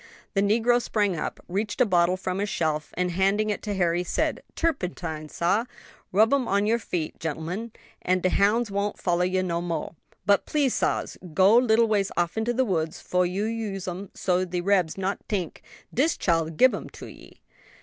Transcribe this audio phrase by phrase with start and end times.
[0.33, 4.03] The negro sprang up, reached a bottle from a shelf, and handing it to Harry,
[4.03, 5.65] said, "Turpentine, sah;
[6.11, 9.93] rub um on your feet, gen'lemen, an' de hounds won't follah you no moah.
[10.25, 14.43] But please, sahs, go little ways off into the woods fo' you use um, so
[14.43, 15.61] de rebs not tink
[15.93, 17.39] dis chile gib um to ye."